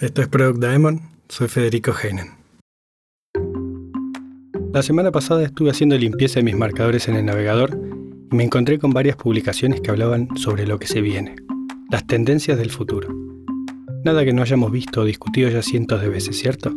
[0.00, 0.98] Esto es Product Diamond,
[1.28, 2.28] soy Federico Heinen.
[4.72, 7.78] La semana pasada estuve haciendo limpieza de mis marcadores en el navegador
[8.32, 11.36] y me encontré con varias publicaciones que hablaban sobre lo que se viene,
[11.90, 13.14] las tendencias del futuro.
[14.02, 16.74] Nada que no hayamos visto o discutido ya cientos de veces, ¿cierto?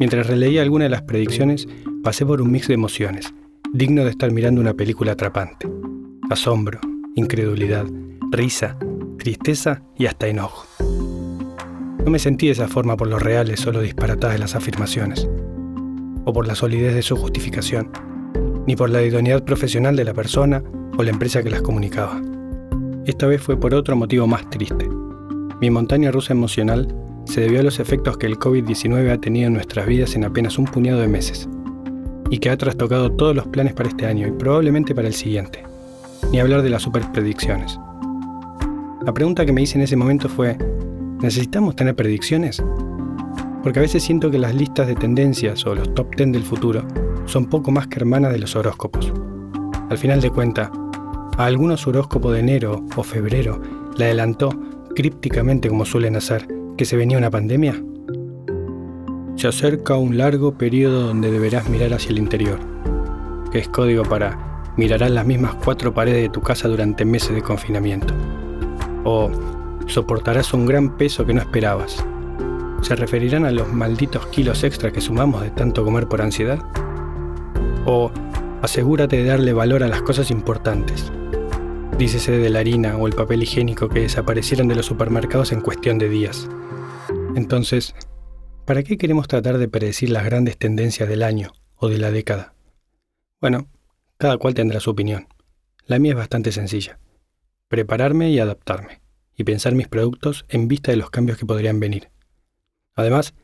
[0.00, 1.68] Mientras releía alguna de las predicciones,
[2.02, 3.32] pasé por un mix de emociones,
[3.72, 5.70] digno de estar mirando una película atrapante.
[6.30, 6.80] Asombro,
[7.14, 7.86] incredulidad,
[8.32, 8.76] risa,
[9.18, 10.66] tristeza y hasta enojo.
[12.04, 15.28] No me sentí de esa forma por lo reales o lo disparatadas de las afirmaciones,
[16.24, 17.90] o por la solidez de su justificación,
[18.66, 20.64] ni por la idoneidad profesional de la persona
[20.98, 22.20] o la empresa que las comunicaba.
[23.06, 24.88] Esta vez fue por otro motivo más triste.
[25.60, 26.92] Mi montaña rusa emocional
[27.24, 30.58] se debió a los efectos que el COVID-19 ha tenido en nuestras vidas en apenas
[30.58, 31.48] un puñado de meses,
[32.30, 35.62] y que ha trastocado todos los planes para este año y probablemente para el siguiente,
[36.32, 37.78] ni hablar de las superpredicciones.
[39.04, 40.56] La pregunta que me hice en ese momento fue,
[41.22, 42.62] ¿necesitamos tener predicciones?
[43.62, 46.84] Porque a veces siento que las listas de tendencias o los top 10 del futuro
[47.26, 49.12] son poco más que hermanas de los horóscopos.
[49.88, 50.70] Al final de cuentas,
[51.38, 53.60] a algunos horóscopos de enero o febrero
[53.96, 54.50] le adelantó,
[54.94, 57.80] crípticamente como suelen hacer, que se venía una pandemia.
[59.36, 62.58] Se acerca un largo periodo donde deberás mirar hacia el interior,
[63.50, 67.42] que es código para mirarás las mismas cuatro paredes de tu casa durante meses de
[67.42, 68.14] confinamiento.
[69.04, 69.30] O
[69.86, 72.04] soportarás un gran peso que no esperabas.
[72.82, 76.58] ¿Se referirán a los malditos kilos extra que sumamos de tanto comer por ansiedad?
[77.86, 78.10] O
[78.62, 81.12] asegúrate de darle valor a las cosas importantes.
[81.98, 85.98] Dícese de la harina o el papel higiénico que desaparecieron de los supermercados en cuestión
[85.98, 86.48] de días.
[87.36, 87.94] Entonces,
[88.64, 92.54] ¿para qué queremos tratar de predecir las grandes tendencias del año o de la década?
[93.40, 93.68] Bueno,
[94.16, 95.28] cada cual tendrá su opinión.
[95.86, 96.98] La mía es bastante sencilla.
[97.68, 99.01] Prepararme y adaptarme,
[99.36, 102.10] y pensar mis productos en vista de los cambios que podrían venir.
[102.94, 103.34] Además,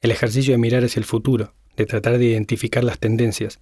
[0.00, 3.60] el ejercicio de mirar hacia el futuro, de tratar de identificar las tendencias,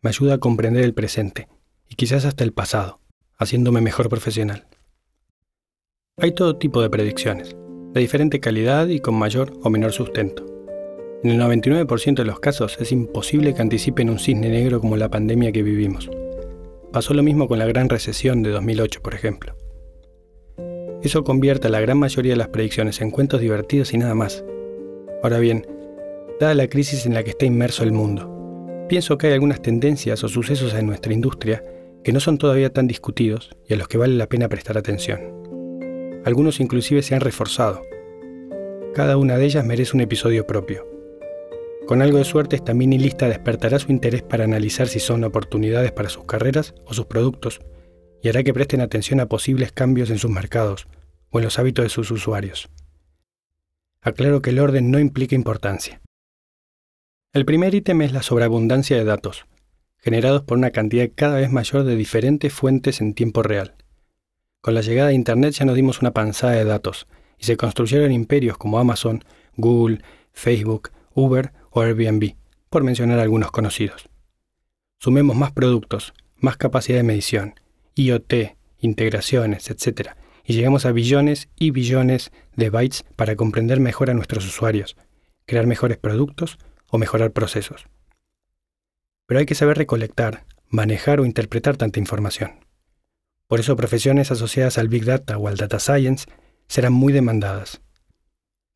[0.00, 1.48] me ayuda a comprender el presente,
[1.88, 3.00] y quizás hasta el pasado,
[3.36, 4.66] haciéndome mejor profesional.
[6.16, 7.56] Hay todo tipo de predicciones,
[7.92, 10.44] de diferente calidad y con mayor o menor sustento.
[11.22, 15.10] En el 99% de los casos es imposible que anticipen un cisne negro como la
[15.10, 16.08] pandemia que vivimos.
[16.92, 19.57] Pasó lo mismo con la gran recesión de 2008, por ejemplo.
[21.02, 24.44] Eso convierte a la gran mayoría de las predicciones en cuentos divertidos y nada más.
[25.22, 25.64] Ahora bien,
[26.40, 30.24] dada la crisis en la que está inmerso el mundo, pienso que hay algunas tendencias
[30.24, 31.64] o sucesos en nuestra industria
[32.02, 35.20] que no son todavía tan discutidos y a los que vale la pena prestar atención.
[36.24, 37.82] Algunos inclusive se han reforzado.
[38.92, 40.84] Cada una de ellas merece un episodio propio.
[41.86, 45.92] Con algo de suerte, esta mini lista despertará su interés para analizar si son oportunidades
[45.92, 47.60] para sus carreras o sus productos
[48.22, 50.88] y hará que presten atención a posibles cambios en sus mercados
[51.30, 52.68] o en los hábitos de sus usuarios.
[54.00, 56.00] Aclaro que el orden no implica importancia.
[57.32, 59.46] El primer ítem es la sobreabundancia de datos,
[59.98, 63.74] generados por una cantidad cada vez mayor de diferentes fuentes en tiempo real.
[64.60, 67.06] Con la llegada de Internet ya nos dimos una panzada de datos
[67.38, 69.24] y se construyeron imperios como Amazon,
[69.56, 70.02] Google,
[70.32, 72.34] Facebook, Uber o Airbnb,
[72.70, 74.08] por mencionar algunos conocidos.
[74.98, 77.54] Sumemos más productos, más capacidad de medición,
[77.98, 80.10] IoT, integraciones, etc.
[80.44, 84.96] Y llegamos a billones y billones de bytes para comprender mejor a nuestros usuarios,
[85.46, 86.58] crear mejores productos
[86.90, 87.86] o mejorar procesos.
[89.26, 92.64] Pero hay que saber recolectar, manejar o interpretar tanta información.
[93.46, 96.26] Por eso profesiones asociadas al Big Data o al Data Science
[96.68, 97.80] serán muy demandadas.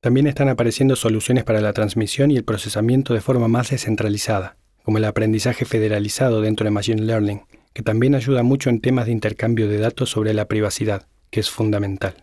[0.00, 4.99] También están apareciendo soluciones para la transmisión y el procesamiento de forma más descentralizada, como
[4.99, 9.69] el aprendizaje federalizado dentro de Machine Learning, que también ayuda mucho en temas de intercambio
[9.69, 12.15] de datos sobre la privacidad, que es fundamental.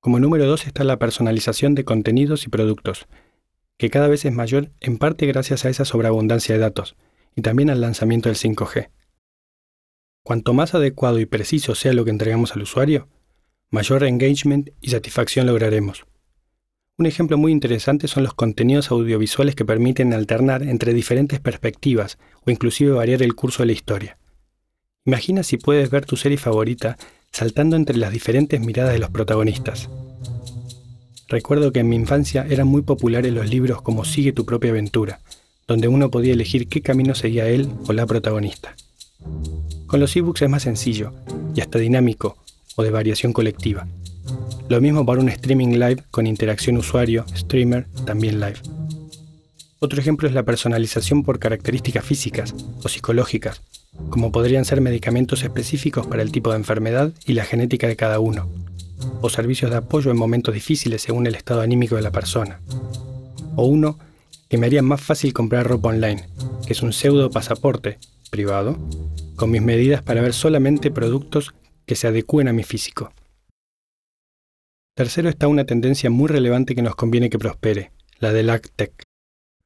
[0.00, 3.06] Como número dos está la personalización de contenidos y productos,
[3.76, 6.96] que cada vez es mayor en parte gracias a esa sobreabundancia de datos,
[7.36, 8.90] y también al lanzamiento del 5G.
[10.22, 13.08] Cuanto más adecuado y preciso sea lo que entregamos al usuario,
[13.70, 16.06] mayor engagement y satisfacción lograremos.
[17.00, 22.50] Un ejemplo muy interesante son los contenidos audiovisuales que permiten alternar entre diferentes perspectivas o
[22.50, 24.18] inclusive variar el curso de la historia.
[25.06, 26.98] Imagina si puedes ver tu serie favorita
[27.32, 29.88] saltando entre las diferentes miradas de los protagonistas.
[31.26, 35.20] Recuerdo que en mi infancia eran muy populares los libros como Sigue tu propia aventura,
[35.66, 38.76] donde uno podía elegir qué camino seguía él o la protagonista.
[39.86, 41.14] Con los ebooks es más sencillo
[41.54, 42.36] y hasta dinámico
[42.76, 43.88] o de variación colectiva.
[44.68, 48.58] Lo mismo para un streaming live con interacción usuario, streamer, también live.
[49.80, 53.62] Otro ejemplo es la personalización por características físicas o psicológicas,
[54.10, 58.20] como podrían ser medicamentos específicos para el tipo de enfermedad y la genética de cada
[58.20, 58.48] uno,
[59.20, 62.60] o servicios de apoyo en momentos difíciles según el estado anímico de la persona.
[63.56, 63.98] O uno
[64.48, 66.28] que me haría más fácil comprar ropa online,
[66.66, 67.98] que es un pseudo pasaporte
[68.30, 68.76] privado,
[69.36, 71.54] con mis medidas para ver solamente productos
[71.86, 73.12] que se adecúen a mi físico.
[75.00, 78.92] Tercero está una tendencia muy relevante que nos conviene que prospere, la del AgTech.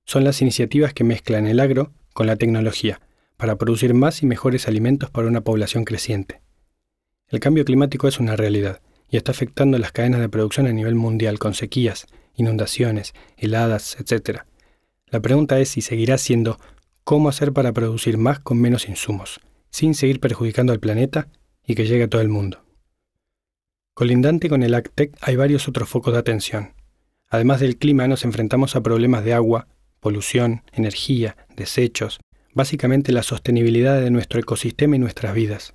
[0.04, 3.00] Son las iniciativas que mezclan el agro con la tecnología
[3.36, 6.40] para producir más y mejores alimentos para una población creciente.
[7.26, 10.94] El cambio climático es una realidad y está afectando las cadenas de producción a nivel
[10.94, 14.42] mundial con sequías, inundaciones, heladas, etc.
[15.08, 16.60] La pregunta es si seguirá siendo
[17.02, 19.40] cómo hacer para producir más con menos insumos,
[19.70, 21.26] sin seguir perjudicando al planeta
[21.66, 22.63] y que llegue a todo el mundo.
[23.94, 26.72] Colindante con el AgTech hay varios otros focos de atención.
[27.28, 29.68] Además del clima nos enfrentamos a problemas de agua,
[30.00, 32.18] polución, energía, desechos,
[32.54, 35.74] básicamente la sostenibilidad de nuestro ecosistema y nuestras vidas.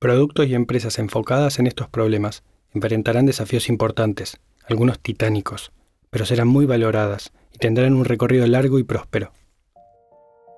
[0.00, 2.42] Productos y empresas enfocadas en estos problemas
[2.74, 5.70] enfrentarán desafíos importantes, algunos titánicos,
[6.10, 9.32] pero serán muy valoradas y tendrán un recorrido largo y próspero.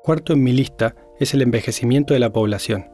[0.03, 2.87] Cuarto en mi lista es el envejecimiento de la población,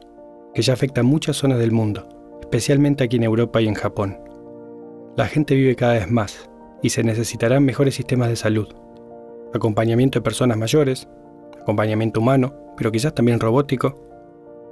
[0.53, 2.20] que ya afecta a muchas zonas del mundo,
[2.51, 4.19] especialmente aquí en Europa y en Japón.
[5.15, 6.49] La gente vive cada vez más
[6.83, 8.67] y se necesitarán mejores sistemas de salud,
[9.53, 11.07] acompañamiento de personas mayores,
[11.61, 13.95] acompañamiento humano, pero quizás también robótico,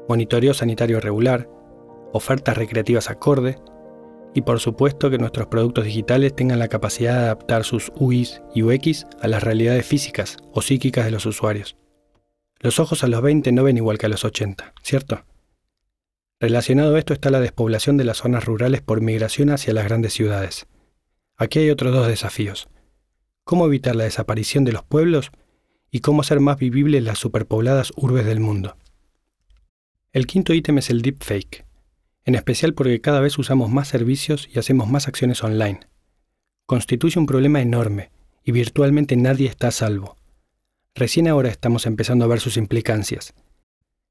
[0.09, 1.49] monitoreo sanitario regular,
[2.11, 3.55] ofertas recreativas acorde
[4.33, 8.63] y por supuesto que nuestros productos digitales tengan la capacidad de adaptar sus UIs y
[8.63, 11.77] UX a las realidades físicas o psíquicas de los usuarios.
[12.59, 15.23] Los ojos a los 20 no ven igual que a los 80, ¿cierto?
[16.41, 20.13] Relacionado a esto está la despoblación de las zonas rurales por migración hacia las grandes
[20.13, 20.68] ciudades.
[21.36, 22.69] Aquí hay otros dos desafíos.
[23.44, 25.31] ¿Cómo evitar la desaparición de los pueblos?
[25.91, 28.77] Y cómo hacer más vivibles las superpobladas urbes del mundo.
[30.13, 31.65] El quinto ítem es el deepfake,
[32.24, 35.81] en especial porque cada vez usamos más servicios y hacemos más acciones online.
[36.65, 38.12] Constituye un problema enorme
[38.45, 40.15] y virtualmente nadie está a salvo.
[40.95, 43.33] Recién ahora estamos empezando a ver sus implicancias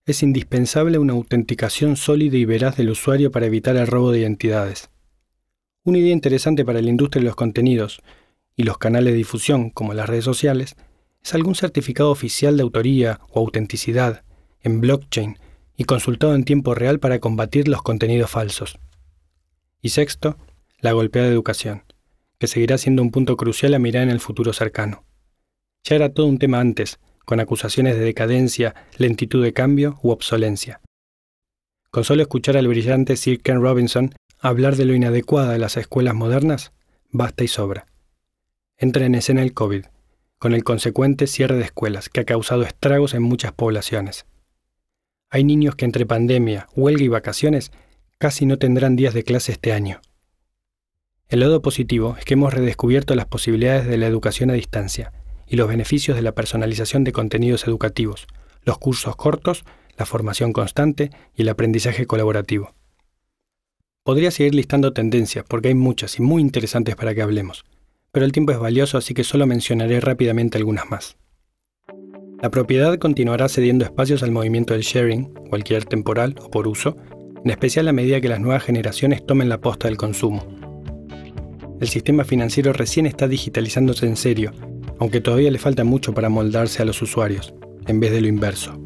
[0.08, 4.88] es indispensable una autenticación sólida y veraz del usuario para evitar el robo de identidades.
[5.84, 8.00] Una idea interesante para la industria de los contenidos
[8.56, 10.76] y los canales de difusión, como las redes sociales,
[11.22, 14.24] es algún certificado oficial de autoría o autenticidad
[14.62, 15.38] en blockchain
[15.76, 18.78] y consultado en tiempo real para combatir los contenidos falsos.
[19.82, 20.38] Y sexto,
[20.80, 21.82] la golpeada educación,
[22.38, 25.04] que seguirá siendo un punto crucial a mirar en el futuro cercano.
[25.84, 30.80] Ya era todo un tema antes, con acusaciones de decadencia, lentitud de cambio u obsolencia.
[31.90, 36.14] Con solo escuchar al brillante Sir Ken Robinson hablar de lo inadecuada de las escuelas
[36.14, 36.72] modernas,
[37.10, 37.84] basta y sobra.
[38.78, 39.84] Entra en escena el COVID,
[40.38, 44.24] con el consecuente cierre de escuelas que ha causado estragos en muchas poblaciones.
[45.28, 47.72] Hay niños que entre pandemia, huelga y vacaciones
[48.16, 50.00] casi no tendrán días de clase este año.
[51.28, 55.12] El lado positivo es que hemos redescubierto las posibilidades de la educación a distancia
[55.48, 58.26] y los beneficios de la personalización de contenidos educativos,
[58.62, 59.64] los cursos cortos,
[59.96, 62.74] la formación constante y el aprendizaje colaborativo.
[64.04, 67.64] Podría seguir listando tendencias porque hay muchas y muy interesantes para que hablemos,
[68.12, 71.16] pero el tiempo es valioso así que solo mencionaré rápidamente algunas más.
[72.40, 76.96] La propiedad continuará cediendo espacios al movimiento del sharing, cualquier temporal o por uso,
[77.44, 80.46] en especial a medida que las nuevas generaciones tomen la posta del consumo.
[81.80, 84.52] El sistema financiero recién está digitalizándose en serio
[84.98, 87.54] aunque todavía le falta mucho para moldarse a los usuarios,
[87.86, 88.80] en vez de lo inverso.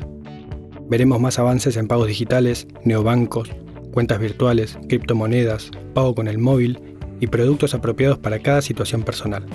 [0.89, 3.51] Veremos más avances en pagos digitales, neobancos,
[3.93, 6.79] cuentas virtuales, criptomonedas, pago con el móvil
[7.21, 9.47] y productos apropiados para cada situación personal.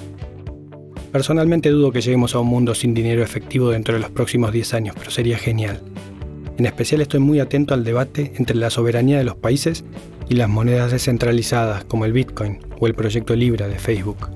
[1.12, 4.74] Personalmente dudo que lleguemos a un mundo sin dinero efectivo dentro de los próximos 10
[4.74, 5.82] años, pero sería genial.
[6.58, 9.84] En especial estoy muy atento al debate entre la soberanía de los países
[10.28, 14.30] y las monedas descentralizadas como el Bitcoin o el proyecto Libra de Facebook.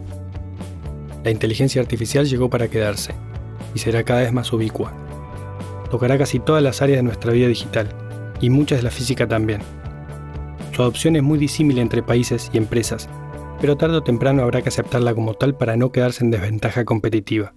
[1.24, 3.14] La inteligencia artificial llegó para quedarse
[3.76, 4.92] y será cada vez más ubicua.
[5.92, 7.90] Tocará casi todas las áreas de nuestra vida digital
[8.40, 9.62] y muchas de la física también.
[10.76, 13.08] Su adopción es muy disímil entre países y empresas,
[13.60, 17.54] pero tarde o temprano habrá que aceptarla como tal para no quedarse en desventaja competitiva.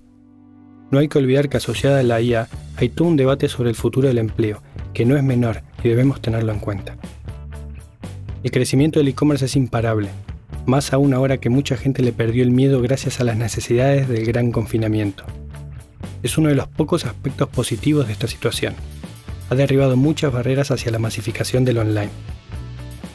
[0.90, 3.76] No hay que olvidar que asociada a la IA hay todo un debate sobre el
[3.76, 6.97] futuro del empleo, que no es menor y debemos tenerlo en cuenta.
[8.42, 10.11] El crecimiento del e-commerce es imparable
[10.66, 14.25] más aún ahora que mucha gente le perdió el miedo gracias a las necesidades del
[14.25, 15.25] gran confinamiento.
[16.23, 18.75] Es uno de los pocos aspectos positivos de esta situación.
[19.50, 22.11] Ha derribado muchas barreras hacia la masificación del online.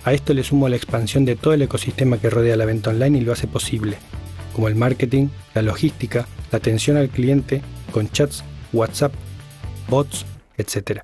[0.05, 3.17] A esto le sumo la expansión de todo el ecosistema que rodea la venta online
[3.17, 3.97] y lo hace posible,
[4.53, 9.13] como el marketing, la logística, la atención al cliente, con chats, WhatsApp,
[9.89, 10.25] bots,
[10.57, 11.01] etc.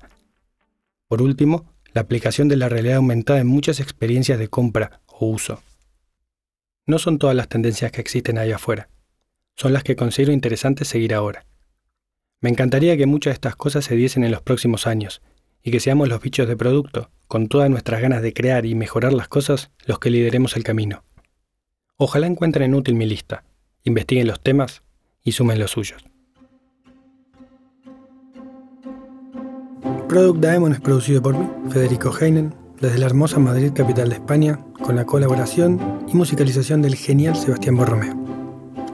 [1.08, 5.60] Por último, la aplicación de la realidad aumentada en muchas experiencias de compra o uso.
[6.86, 8.88] No son todas las tendencias que existen ahí afuera,
[9.56, 11.44] son las que considero interesantes seguir ahora.
[12.40, 15.20] Me encantaría que muchas de estas cosas se diesen en los próximos años
[15.64, 19.12] y que seamos los bichos de producto, con todas nuestras ganas de crear y mejorar
[19.12, 21.02] las cosas, los que lideremos el camino.
[21.96, 23.42] Ojalá encuentren útil mi lista,
[23.82, 24.82] investiguen los temas
[25.24, 26.04] y sumen los suyos.
[30.08, 34.60] Product Daemon es producido por mí, Federico Heinen, desde la hermosa Madrid, capital de España,
[34.86, 38.14] con la colaboración y musicalización del genial Sebastián Borromeo.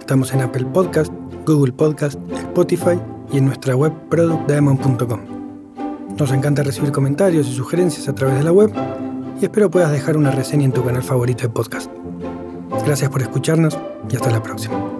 [0.01, 1.13] Estamos en Apple Podcast,
[1.45, 2.99] Google Podcast, Spotify
[3.31, 5.21] y en nuestra web productdaemon.com.
[6.19, 8.73] Nos encanta recibir comentarios y sugerencias a través de la web
[9.41, 11.91] y espero puedas dejar una reseña en tu canal favorito de podcast.
[12.87, 13.79] Gracias por escucharnos
[14.11, 14.92] y hasta la próxima.